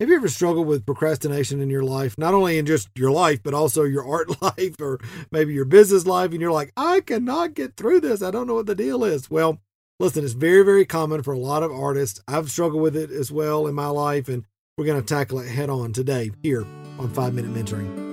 [0.00, 2.16] Have you ever struggled with procrastination in your life?
[2.16, 5.00] Not only in just your life, but also your art life or
[5.32, 6.30] maybe your business life.
[6.30, 8.22] And you're like, I cannot get through this.
[8.22, 9.28] I don't know what the deal is.
[9.28, 9.58] Well,
[9.98, 12.20] listen, it's very, very common for a lot of artists.
[12.28, 14.28] I've struggled with it as well in my life.
[14.28, 14.44] And
[14.76, 16.64] we're going to tackle it head on today here
[17.00, 18.06] on Five Minute Mentoring.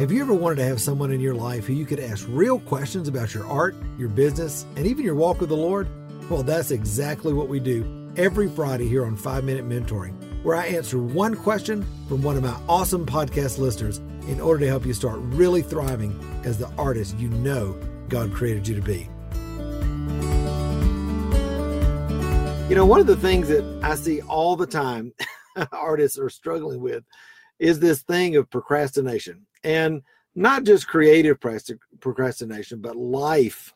[0.00, 2.60] Have you ever wanted to have someone in your life who you could ask real
[2.60, 5.86] questions about your art, your business, and even your walk with the Lord?
[6.30, 10.66] Well, that's exactly what we do every Friday here on 5 Minute Mentoring, where I
[10.66, 14.94] answer one question from one of my awesome podcast listeners in order to help you
[14.94, 17.78] start really thriving as the artist you know
[18.08, 19.08] God created you to be.
[22.68, 25.12] You know, one of the things that I see all the time
[25.72, 27.04] artists are struggling with
[27.58, 29.46] is this thing of procrastination.
[29.64, 30.02] And
[30.34, 31.38] not just creative
[32.00, 33.74] procrastination, but life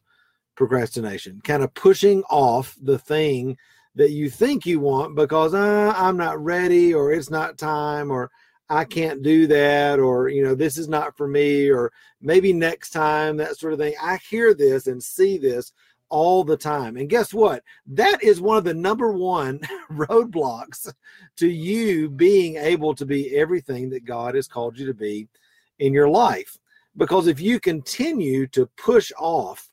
[0.54, 3.56] procrastination, kind of pushing off the thing
[3.94, 8.30] that you think you want because uh, I'm not ready or it's not time or
[8.68, 12.90] I can't do that or you know this is not for me or maybe next
[12.90, 13.94] time that sort of thing.
[14.02, 15.72] I hear this and see this
[16.08, 16.96] all the time.
[16.96, 17.62] And guess what?
[17.86, 20.92] That is one of the number one roadblocks
[21.36, 25.28] to you being able to be everything that God has called you to be
[25.78, 26.56] in your life.
[26.96, 29.68] Because if you continue to push off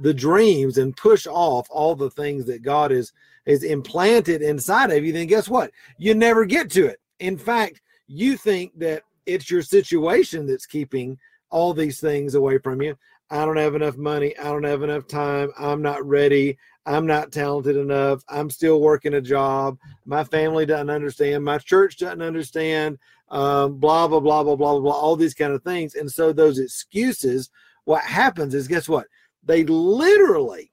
[0.00, 3.12] the dreams and push off all the things that God is
[3.46, 5.70] is implanted inside of you, then guess what?
[5.98, 7.00] You never get to it.
[7.20, 11.18] In fact, you think that it's your situation that's keeping
[11.50, 12.96] all these things away from you.
[13.30, 14.36] I don't have enough money.
[14.38, 15.52] I don't have enough time.
[15.58, 16.58] I'm not ready.
[16.86, 18.24] I'm not talented enough.
[18.28, 19.78] I'm still working a job.
[20.04, 21.44] My family doesn't understand.
[21.44, 22.98] My church doesn't understand.
[23.28, 25.94] Um, blah, blah, blah, blah, blah, blah, all these kind of things.
[25.94, 27.50] And so those excuses,
[27.84, 29.06] what happens is guess what?
[29.42, 30.70] They literally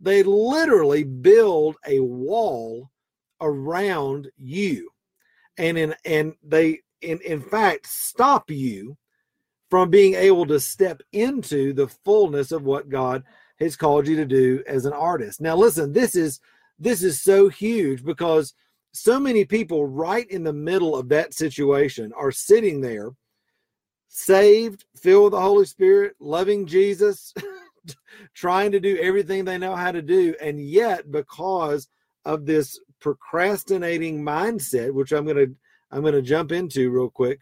[0.00, 2.90] they literally build a wall
[3.40, 4.90] around you
[5.58, 8.96] and in and they in in fact stop you
[9.70, 13.24] from being able to step into the fullness of what God
[13.58, 15.40] has called you to do as an artist.
[15.40, 16.40] Now listen, this is
[16.78, 18.54] this is so huge because
[18.92, 23.10] so many people right in the middle of that situation are sitting there
[24.08, 27.34] saved, filled with the Holy Spirit, loving Jesus,
[28.34, 30.34] trying to do everything they know how to do.
[30.40, 31.88] And yet, because
[32.24, 35.54] of this procrastinating mindset, which I'm going to
[35.90, 37.40] I'm going to jump into real quick,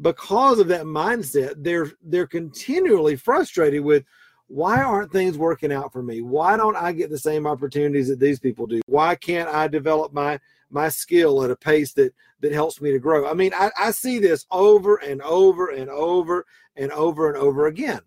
[0.00, 4.04] because of that mindset, they're they're continually frustrated with
[4.48, 6.22] why aren't things working out for me?
[6.22, 8.80] Why don't I get the same opportunities that these people do?
[8.86, 12.98] Why can't I develop my my skill at a pace that that helps me to
[12.98, 13.28] grow?
[13.28, 17.66] I mean, I, I see this over and over and over and over and over
[17.66, 18.00] again.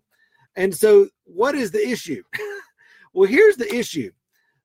[0.56, 2.22] And so, what is the issue?
[3.12, 4.10] well, here's the issue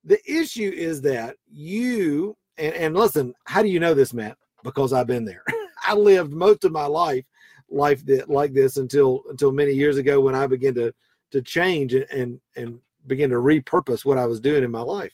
[0.04, 4.36] the issue is that you, and, and listen, how do you know this, Matt?
[4.64, 5.42] Because I've been there.
[5.86, 7.24] I lived most of my life
[7.70, 10.92] life that like this until until many years ago when I began to
[11.30, 15.12] to change and and begin to repurpose what I was doing in my life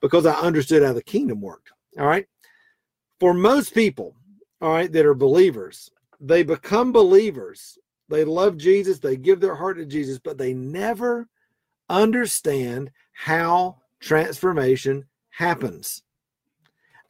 [0.00, 1.70] because I understood how the kingdom worked.
[1.98, 2.26] All right.
[3.20, 4.14] For most people,
[4.60, 5.90] all right, that are believers,
[6.20, 7.78] they become believers
[8.08, 11.28] they love Jesus, they give their heart to Jesus, but they never
[11.88, 16.02] understand how transformation happens.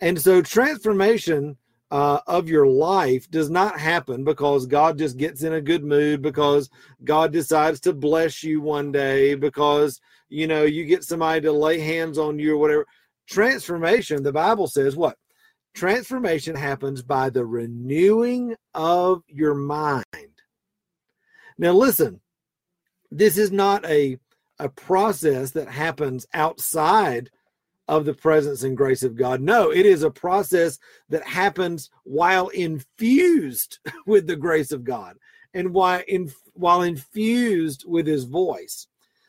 [0.00, 1.56] And so, transformation
[1.90, 6.22] uh, of your life does not happen because God just gets in a good mood,
[6.22, 6.68] because
[7.04, 11.78] God decides to bless you one day, because you know you get somebody to lay
[11.78, 12.86] hands on you or whatever.
[13.28, 15.16] Transformation, the Bible says, what?
[15.74, 20.04] Transformation happens by the renewing of your mind.
[21.58, 22.20] Now, listen,
[23.10, 24.18] this is not a,
[24.58, 27.30] a process that happens outside
[27.88, 29.40] of the presence and grace of God.
[29.40, 30.78] No, it is a process
[31.08, 35.16] that happens while infused with the grace of God
[35.54, 38.88] and while, in, while infused with his voice.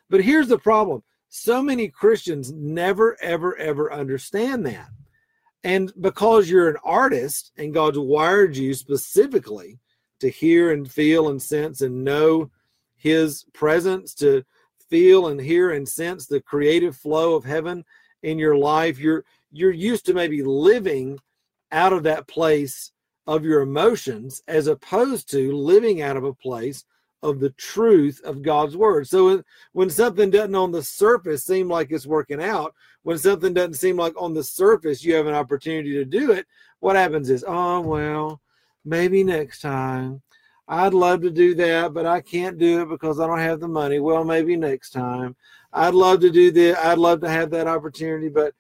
[0.10, 4.90] But here's the problem so many Christians never, ever, ever understand that.
[5.64, 9.80] And because you're an artist and God's wired you specifically
[10.20, 12.50] to hear and feel and sense and know
[12.96, 14.44] his presence, to
[14.90, 17.84] feel and hear and sense the creative flow of heaven
[18.24, 19.00] in your life.
[19.00, 21.20] You're you're used to maybe living
[21.72, 22.92] out of that place
[23.28, 26.86] of your emotions as opposed to living out of a place
[27.24, 29.08] of the truth of God's word.
[29.08, 29.44] So
[29.74, 32.74] when something doesn't on the surface seem like it's working out,
[33.04, 36.46] when something doesn't seem like on the surface you have an opportunity to do it,
[36.80, 38.42] what happens is, oh well,
[38.88, 40.22] maybe next time.
[40.68, 43.68] I'd love to do that, but I can't do it because I don't have the
[43.68, 44.00] money.
[44.00, 45.36] Well, maybe next time.
[45.72, 46.78] I'd love to do this.
[46.78, 48.54] I'd love to have that opportunity, but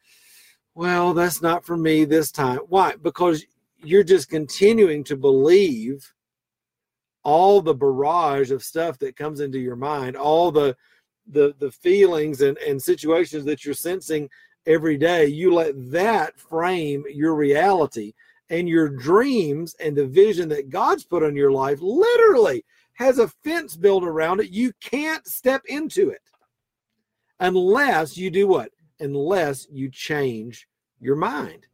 [0.75, 2.59] well, that's not for me this time.
[2.67, 2.95] Why?
[3.01, 3.43] Because
[3.83, 6.13] you're just continuing to believe
[7.23, 10.75] all the barrage of stuff that comes into your mind, all the
[11.29, 14.29] the the feelings and, and situations that you're sensing
[14.65, 18.13] every day, you let that frame your reality
[18.49, 22.63] and your dreams and the vision that God's put on your life literally
[22.93, 24.49] has a fence built around it.
[24.49, 26.21] You can't step into it
[27.39, 28.71] unless you do what?
[28.99, 30.67] Unless you change
[30.99, 31.67] your mind.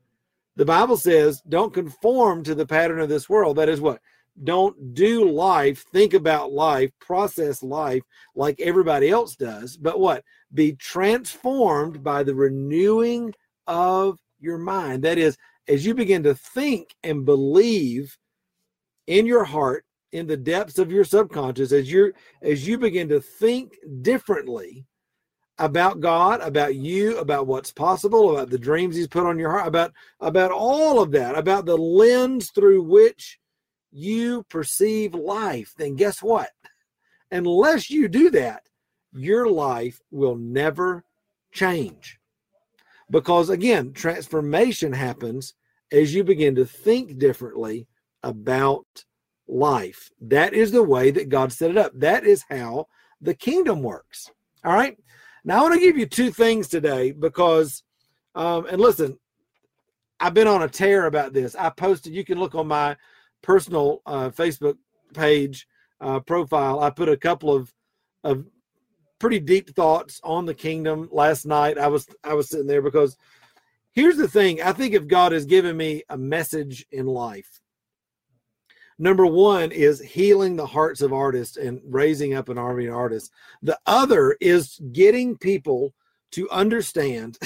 [0.56, 3.58] The Bible says, don't conform to the pattern of this world.
[3.58, 4.02] That is what?
[4.44, 8.02] Don't do life, think about life, process life
[8.36, 10.24] like everybody else does, but what?
[10.54, 13.34] Be transformed by the renewing
[13.68, 15.04] of your mind.
[15.04, 15.38] That is,
[15.68, 18.18] as you begin to think and believe
[19.08, 23.20] in your heart in the depths of your subconscious as you as you begin to
[23.20, 24.86] think differently
[25.60, 29.68] about God, about you, about what's possible, about the dreams he's put on your heart,
[29.68, 33.40] about about all of that, about the lens through which
[33.92, 36.50] you perceive life, then guess what?
[37.32, 38.64] Unless you do that,
[39.12, 41.04] your life will never
[41.52, 42.20] change.
[43.14, 45.54] Because again, transformation happens
[45.92, 47.88] as you begin to think differently
[48.24, 48.88] about
[49.48, 50.10] life.
[50.20, 51.92] That is the way that God set it up.
[51.94, 52.88] That is how
[53.22, 54.32] the kingdom works.
[54.66, 54.98] All right.
[55.46, 57.84] Now, I want to give you two things today because,
[58.34, 59.20] um, and listen,
[60.20, 61.56] I've been on a tear about this.
[61.56, 62.98] I posted, you can look on my
[63.44, 64.78] personal uh, Facebook
[65.14, 65.68] page
[66.02, 66.80] uh, profile.
[66.80, 67.72] I put a couple of,
[68.24, 68.44] of
[69.24, 71.78] pretty deep thoughts on the kingdom last night.
[71.78, 73.16] I was I was sitting there because
[73.94, 74.62] here's the thing.
[74.62, 77.62] I think if God has given me a message in life,
[79.00, 83.32] Number one is healing the hearts of artists and raising up an army of artists.
[83.62, 85.94] The other is getting people
[86.32, 87.40] to understand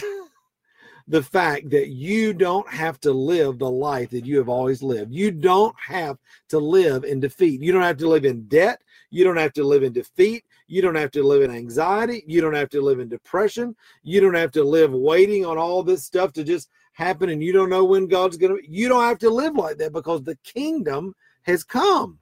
[1.07, 5.13] the fact that you don't have to live the life that you have always lived.
[5.13, 6.17] You don't have
[6.49, 7.61] to live in defeat.
[7.61, 8.81] You don't have to live in debt.
[9.09, 10.43] You don't have to live in defeat.
[10.67, 12.23] You don't have to live in anxiety.
[12.27, 13.75] You don't have to live in depression.
[14.03, 17.53] You don't have to live waiting on all this stuff to just happen and you
[17.53, 18.69] don't know when God's going to.
[18.69, 22.19] You don't have to live like that because the kingdom has come.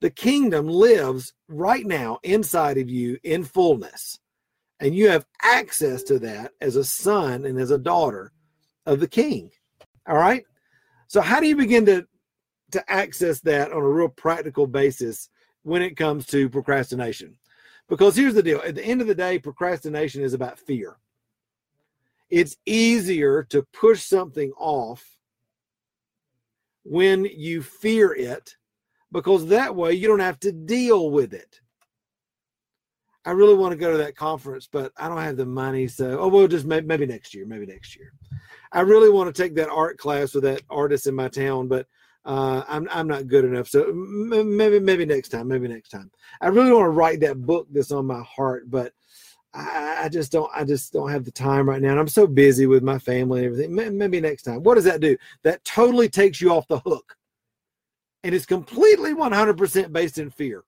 [0.00, 4.18] The kingdom lives right now inside of you in fullness.
[4.78, 8.32] And you have access to that as a son and as a daughter
[8.84, 9.50] of the king.
[10.06, 10.44] All right.
[11.08, 12.06] So, how do you begin to,
[12.72, 15.30] to access that on a real practical basis
[15.66, 17.36] when it comes to procrastination?
[17.88, 20.96] Because here's the deal at the end of the day, procrastination is about fear.
[22.30, 25.04] It's easier to push something off
[26.84, 28.54] when you fear it
[29.10, 31.60] because that way you don't have to deal with it.
[33.24, 35.88] I really want to go to that conference, but I don't have the money.
[35.88, 38.12] So, oh, well, just maybe, maybe next year, maybe next year.
[38.70, 41.88] I really want to take that art class with that artist in my town, but
[42.26, 43.68] uh, I'm I'm not good enough.
[43.68, 46.10] So maybe maybe next time, maybe next time.
[46.40, 48.92] I really want to write that book that's on my heart, but
[49.54, 51.92] I, I, just don't I just don't have the time right now.
[51.92, 53.96] And I'm so busy with my family and everything.
[53.96, 54.64] Maybe next time.
[54.64, 55.16] What does that do?
[55.44, 57.16] That totally takes you off the hook.
[58.24, 60.64] And it's completely 100% based in fear.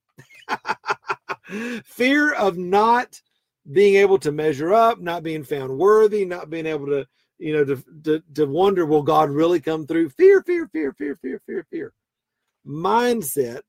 [1.85, 3.21] fear of not
[3.73, 7.07] being able to measure up, not being found worthy, not being able to,
[7.39, 10.11] you know, to, to, to wonder, will God really come through?
[10.11, 11.93] Fear, fear, fear, fear, fear, fear, fear.
[12.67, 13.63] Mindset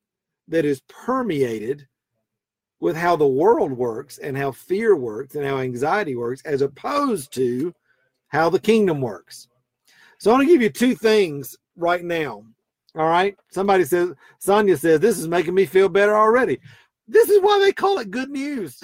[0.47, 1.87] that is permeated
[2.79, 7.33] with how the world works and how fear works and how anxiety works, as opposed
[7.33, 7.73] to
[8.29, 9.47] how the kingdom works.
[10.17, 12.43] So I want to give you two things right now.
[12.95, 13.37] All right.
[13.51, 16.59] Somebody says, Sonia says, this is making me feel better already.
[17.07, 18.79] This is why they call it good news.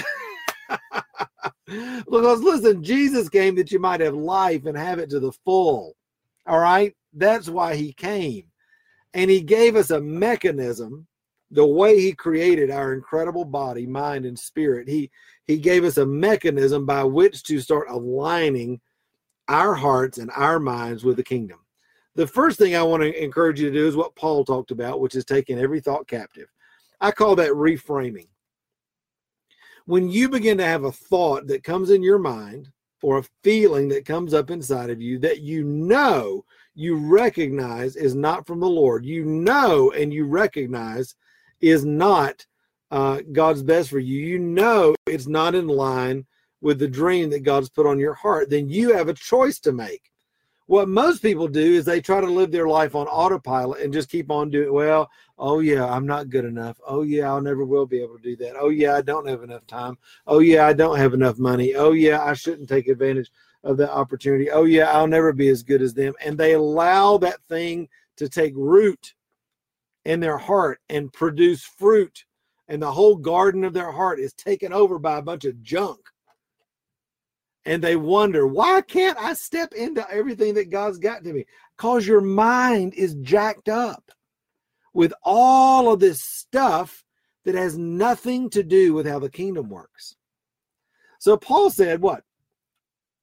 [1.68, 5.96] because listen, Jesus came that you might have life and have it to the full.
[6.48, 6.96] All right.
[7.14, 8.46] That's why he came.
[9.14, 11.08] And he gave us a mechanism
[11.52, 15.10] the way he created our incredible body, mind, and spirit, he
[15.46, 18.82] he gave us a mechanism by which to start aligning
[19.48, 21.60] our hearts and our minds with the kingdom.
[22.16, 25.00] The first thing I want to encourage you to do is what Paul talked about,
[25.00, 26.48] which is taking every thought captive.
[27.00, 28.28] I call that reframing.
[29.86, 32.70] When you begin to have a thought that comes in your mind
[33.04, 38.16] or a feeling that comes up inside of you that you know you recognize is
[38.16, 41.14] not from the Lord, you know and you recognize
[41.62, 42.46] is not
[42.90, 46.26] uh, God's best for you, you know it's not in line
[46.62, 49.72] with the dream that God's put on your heart, then you have a choice to
[49.72, 50.12] make.
[50.68, 54.10] What most people do is they try to live their life on autopilot and just
[54.10, 55.10] keep on doing well.
[55.38, 56.80] Oh yeah, I'm not good enough.
[56.88, 58.56] Oh yeah, I'll never will be able to do that.
[58.60, 59.98] Oh yeah, I don't have enough time.
[60.26, 61.76] Oh yeah, I don't have enough money.
[61.76, 63.30] Oh yeah, I shouldn't take advantage
[63.66, 64.50] of that opportunity.
[64.52, 66.14] Oh, yeah, I'll never be as good as them.
[66.24, 69.16] And they allow that thing to take root
[70.06, 72.26] in their heart and produce fruit.
[72.68, 76.00] And the whole garden of their heart is taken over by a bunch of junk.
[77.66, 81.46] And they wonder, why can't I step into everything that God's got to me?
[81.76, 84.12] Because your mind is jacked up
[84.94, 87.04] with all of this stuff
[87.44, 90.16] that has nothing to do with how the kingdom works.
[91.20, 92.24] So Paul said, what?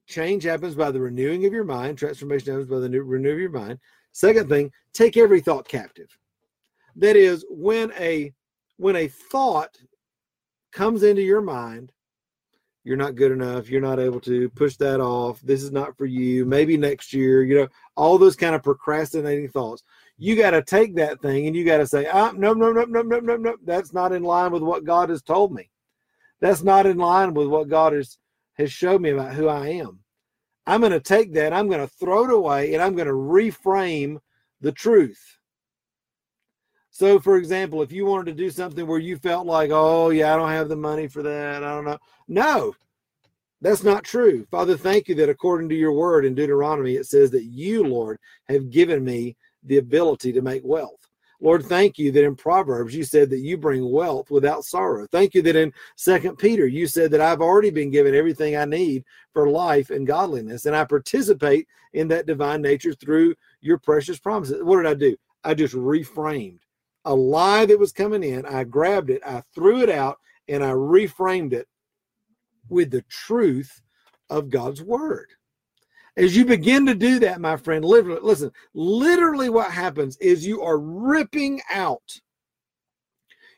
[0.07, 1.97] Change happens by the renewing of your mind.
[1.97, 3.79] Transformation happens by the new, renewing of your mind.
[4.11, 6.17] Second thing, take every thought captive.
[6.97, 8.33] That is, when a
[8.77, 9.77] when a thought
[10.71, 11.91] comes into your mind,
[12.83, 13.69] you're not good enough.
[13.69, 15.39] You're not able to push that off.
[15.41, 16.45] This is not for you.
[16.45, 17.43] Maybe next year.
[17.43, 19.83] You know, all those kind of procrastinating thoughts.
[20.17, 22.83] You got to take that thing and you got to say, ah, no, no, no,
[22.83, 23.55] no, no, no, no.
[23.63, 25.69] That's not in line with what God has told me.
[26.41, 28.17] That's not in line with what God has
[28.55, 29.99] has showed me about who I am.
[30.67, 33.13] I'm going to take that, I'm going to throw it away, and I'm going to
[33.13, 34.19] reframe
[34.61, 35.37] the truth.
[36.95, 40.31] So, for example, if you wanted to do something where you felt like, oh, yeah,
[40.31, 41.97] I don't have the money for that, I don't know.
[42.27, 42.75] No,
[43.61, 44.45] that's not true.
[44.51, 48.19] Father, thank you that according to your word in Deuteronomy, it says that you, Lord,
[48.47, 51.09] have given me the ability to make wealth.
[51.41, 55.07] Lord, thank you that in Proverbs you said that you bring wealth without sorrow.
[55.11, 58.65] Thank you that in Second Peter you said that I've already been given everything I
[58.65, 64.19] need for life and godliness, and I participate in that divine nature through your precious
[64.19, 64.61] promises.
[64.61, 65.17] What did I do?
[65.43, 66.59] I just reframed
[67.05, 68.45] a lie that was coming in.
[68.45, 71.67] I grabbed it, I threw it out, and I reframed it
[72.69, 73.81] with the truth
[74.29, 75.29] of God's word.
[76.15, 80.61] As you begin to do that, my friend, literally, listen, literally what happens is you
[80.61, 82.19] are ripping out,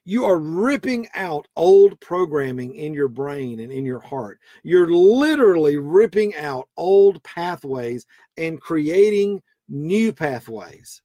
[0.05, 4.39] you are ripping out old programming in your brain and in your heart.
[4.63, 8.05] You're literally ripping out old pathways
[8.37, 11.01] and creating new pathways.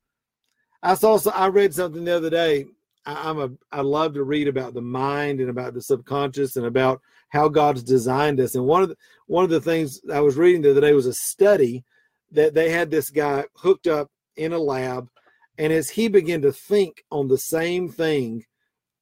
[0.83, 2.67] I saw, I read something the other day.
[3.05, 6.67] I, I'm a, I love to read about the mind and about the subconscious and
[6.67, 8.55] about how God's designed us.
[8.55, 8.97] And one of the,
[9.27, 11.85] one of the things I was reading the other day was a study
[12.33, 15.11] that they had this guy hooked up in a lab,
[15.59, 18.45] and as he began to think on the same thing,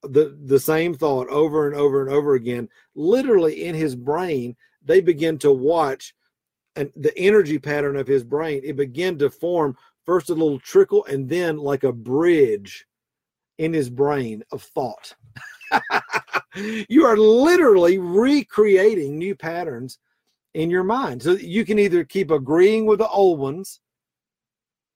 [0.03, 5.01] the the same thought over and over and over again, literally in his brain, they
[5.01, 6.15] begin to watch
[6.77, 8.61] and the energy pattern of his brain.
[8.65, 9.77] It began to form
[10.09, 12.87] first a little trickle and then like a bridge
[13.59, 15.15] in his brain of thought.
[16.89, 19.99] you are literally recreating new patterns
[20.55, 21.23] in your mind.
[21.23, 23.81] So you can either keep agreeing with the old ones,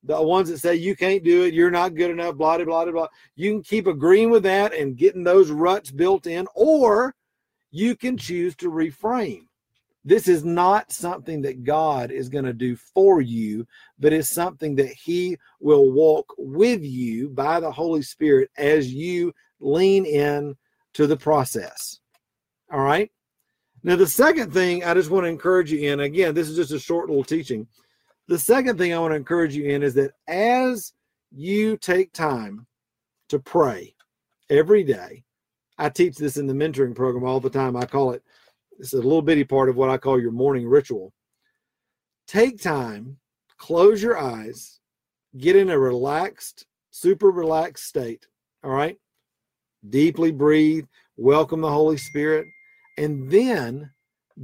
[0.03, 2.91] the ones that say you can't do it, you're not good enough, blah, blah, blah,
[2.91, 3.09] blah.
[3.37, 7.15] You can keep agreeing with that and getting those ruts built in, or
[7.71, 9.43] you can choose to reframe.
[10.05, 13.67] This is not something that God is going to do for you,
[14.01, 19.33] but it's something that He will walk with you by the Holy Spirit as you
[19.61, 20.57] lean in
[20.95, 22.01] to the process.
[22.73, 23.11] All right.
[23.85, 26.73] Now, the second thing I just want to encourage you in again, this is just
[26.73, 27.67] a short little teaching.
[28.29, 30.93] The second thing I want to encourage you in is that as
[31.33, 32.67] you take time
[33.29, 33.95] to pray
[34.51, 35.25] every day,
[35.79, 37.77] I teach this in the mentoring program all the time.
[37.77, 38.23] I call it,
[38.79, 41.13] it's a little bitty part of what I call your morning ritual.
[42.27, 43.19] Take time,
[43.59, 44.81] close your eyes,
[45.37, 48.27] get in a relaxed, super relaxed state.
[48.65, 48.97] All right
[49.89, 50.85] deeply breathe,
[51.17, 52.47] welcome the Holy Spirit,
[52.99, 53.91] and then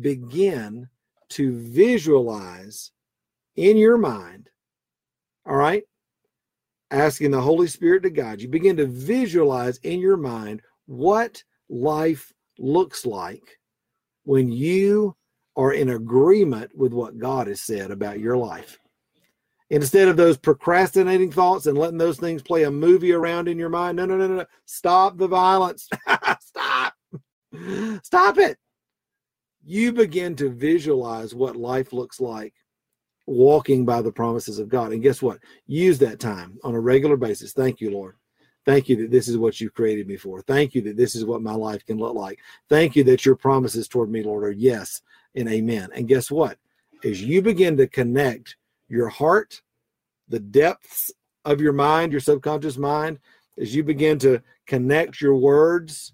[0.00, 0.88] begin
[1.30, 2.90] to visualize
[3.56, 4.48] in your mind,
[5.46, 5.84] all right,
[6.90, 8.48] asking the Holy Spirit to guide you.
[8.48, 13.57] Begin to visualize in your mind what life looks like
[14.28, 15.16] when you
[15.56, 18.78] are in agreement with what God has said about your life
[19.70, 23.70] instead of those procrastinating thoughts and letting those things play a movie around in your
[23.70, 23.96] mind.
[23.96, 24.44] No, no, no, no.
[24.66, 25.88] Stop the violence.
[26.40, 26.92] Stop.
[28.02, 28.58] Stop it.
[29.64, 32.52] You begin to visualize what life looks like
[33.26, 34.92] walking by the promises of God.
[34.92, 35.38] And guess what?
[35.66, 37.54] Use that time on a regular basis.
[37.54, 38.14] Thank you, Lord.
[38.68, 40.42] Thank you that this is what you've created me for.
[40.42, 42.38] Thank you that this is what my life can look like.
[42.68, 45.00] Thank you that your promises toward me, Lord, are yes
[45.34, 45.88] and amen.
[45.94, 46.58] And guess what?
[47.02, 48.56] As you begin to connect
[48.90, 49.62] your heart,
[50.28, 51.10] the depths
[51.46, 53.20] of your mind, your subconscious mind,
[53.56, 56.12] as you begin to connect your words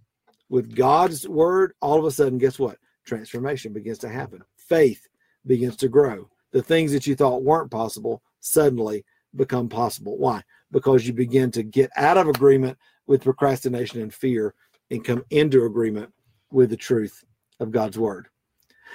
[0.48, 2.78] with God's word, all of a sudden, guess what?
[3.04, 4.44] Transformation begins to happen.
[4.56, 5.08] Faith
[5.44, 6.30] begins to grow.
[6.52, 10.16] The things that you thought weren't possible suddenly become possible.
[10.16, 10.42] Why?
[10.74, 12.76] Because you begin to get out of agreement
[13.06, 14.54] with procrastination and fear
[14.90, 16.12] and come into agreement
[16.50, 17.24] with the truth
[17.60, 18.28] of God's word.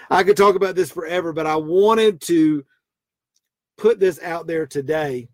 [0.09, 2.63] I could talk about this forever, but I wanted to
[3.77, 5.29] put this out there today.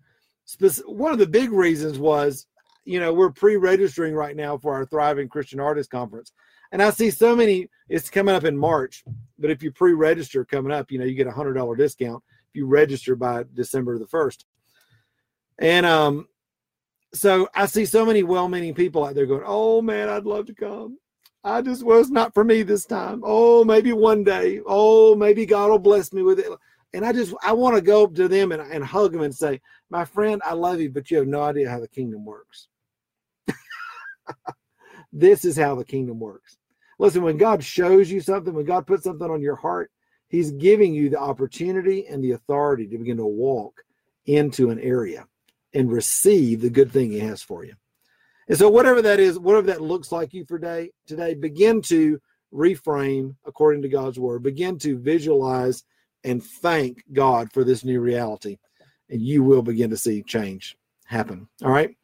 [0.85, 2.47] One of the big reasons was,
[2.83, 6.31] you know, we're pre-registering right now for our Thriving Christian Artist Conference.
[6.71, 9.03] And I see so many, it's coming up in March,
[9.39, 12.55] but if you pre-register coming up, you know, you get a hundred dollar discount if
[12.55, 14.45] you register by December the first.
[15.57, 16.27] And um,
[17.15, 20.53] so I see so many well-meaning people out there going, "Oh man, I'd love to
[20.53, 20.97] come.
[21.43, 23.21] I just was well, not for me this time.
[23.23, 24.61] Oh, maybe one day.
[24.65, 26.47] Oh, maybe God will bless me with it."
[26.93, 29.35] And I just I want to go up to them and, and hug them and
[29.35, 32.67] say, "My friend, I love you, but you have no idea how the kingdom works."
[35.13, 36.57] this is how the kingdom works.
[36.99, 39.91] Listen, when God shows you something, when God puts something on your heart,
[40.27, 43.83] He's giving you the opportunity and the authority to begin to walk
[44.25, 45.27] into an area
[45.75, 47.73] and receive the good thing he has for you.
[48.47, 52.19] And so whatever that is, whatever that looks like you for day today, begin to
[52.53, 54.41] reframe according to God's word.
[54.41, 55.83] Begin to visualize
[56.23, 58.57] and thank God for this new reality.
[59.09, 61.47] And you will begin to see change happen.
[61.63, 61.95] All right.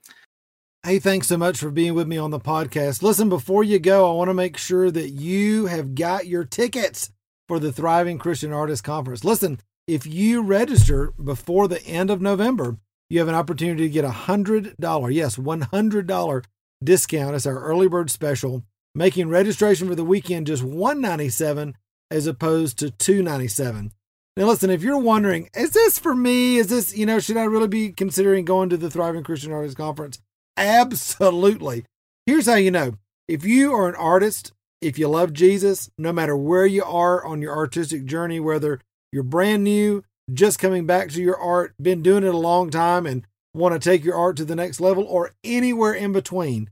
[0.83, 3.03] Hey, thanks so much for being with me on the podcast.
[3.03, 7.11] Listen, before you go, I want to make sure that you have got your tickets
[7.47, 9.23] for the Thriving Christian Artist Conference.
[9.23, 12.77] Listen, if you register before the end of November,
[13.11, 16.43] you have an opportunity to get a $100, yes, $100
[16.81, 17.35] discount.
[17.35, 18.63] It's our early bird special,
[18.95, 21.75] making registration for the weekend just 197
[22.09, 23.91] as opposed to 297.
[24.37, 26.55] Now, listen, if you're wondering, is this for me?
[26.55, 29.75] Is this, you know, should I really be considering going to the Thriving Christian Artists
[29.75, 30.21] Conference?
[30.55, 31.83] Absolutely.
[32.25, 32.93] Here's how you know
[33.27, 37.41] if you are an artist, if you love Jesus, no matter where you are on
[37.41, 38.79] your artistic journey, whether
[39.11, 43.05] you're brand new, just coming back to your art, been doing it a long time,
[43.05, 46.69] and want to take your art to the next level, or anywhere in between,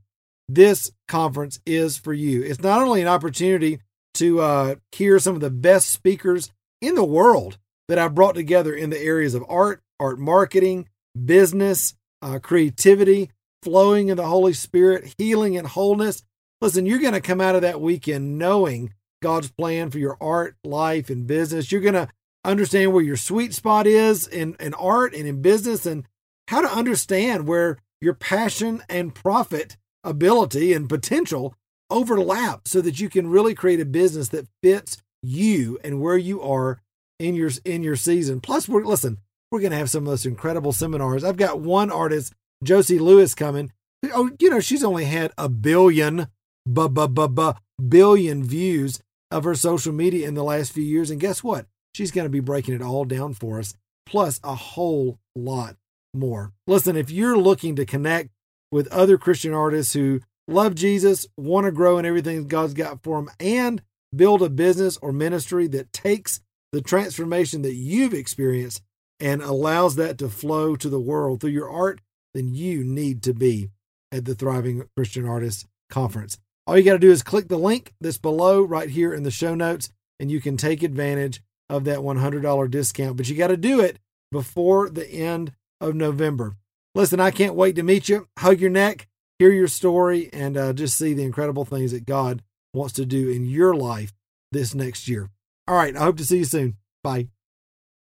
[0.48, 2.42] this conference is for you.
[2.42, 3.80] It's not only an opportunity
[4.14, 6.50] to uh, hear some of the best speakers
[6.80, 10.88] in the world that I've brought together in the areas of art, art marketing,
[11.24, 13.30] business, uh, creativity,
[13.62, 16.22] flowing in the Holy Spirit, healing and wholeness.
[16.60, 20.56] Listen, you're going to come out of that weekend knowing God's plan for your art,
[20.64, 21.70] life, and business.
[21.70, 22.08] You're going to
[22.44, 26.04] understand where your sweet spot is in, in art and in business and
[26.48, 31.54] how to understand where your passion and profit ability and potential
[31.90, 36.40] overlap so that you can really create a business that fits you and where you
[36.40, 36.80] are
[37.18, 38.40] in your in your season.
[38.40, 39.18] Plus, we're listen,
[39.50, 41.24] we're gonna have some of those incredible seminars.
[41.24, 42.32] I've got one artist,
[42.64, 43.72] Josie Lewis, coming.
[44.14, 46.28] Oh, you know, she's only had a billion,
[46.66, 47.52] bu, bu, bu, bu,
[47.86, 49.00] billion views
[49.30, 51.10] of her social media in the last few years.
[51.10, 51.66] And guess what?
[51.94, 53.74] She's going to be breaking it all down for us,
[54.06, 55.76] plus a whole lot
[56.14, 56.52] more.
[56.66, 58.30] Listen, if you're looking to connect
[58.72, 63.18] with other Christian artists who love Jesus, want to grow in everything God's got for
[63.18, 63.82] them, and
[64.14, 66.40] build a business or ministry that takes
[66.72, 68.82] the transformation that you've experienced
[69.18, 72.00] and allows that to flow to the world through your art,
[72.34, 73.70] then you need to be
[74.12, 76.38] at the Thriving Christian Artists Conference.
[76.66, 79.30] All you got to do is click the link that's below right here in the
[79.30, 83.16] show notes, and you can take advantage of that $100 discount.
[83.16, 83.98] But you got to do it
[84.30, 86.56] before the end of November.
[86.94, 89.06] Listen, I can't wait to meet you, hug your neck,
[89.38, 92.42] hear your story, and uh, just see the incredible things that God
[92.74, 94.12] wants to do in your life
[94.52, 95.30] this next year.
[95.68, 96.76] All right, I hope to see you soon.
[97.02, 97.28] Bye.